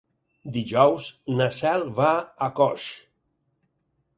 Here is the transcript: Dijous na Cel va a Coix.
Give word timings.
Dijous 0.53 1.09
na 1.41 1.47
Cel 1.57 1.85
va 2.01 2.09
a 2.47 2.51
Coix. 2.61 2.87